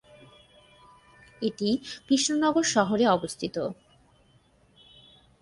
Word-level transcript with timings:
এটি 1.41 1.69
কৃষ্ণনগর 2.07 2.63
শহরে 2.63 3.05
অবস্থিত। 3.07 3.55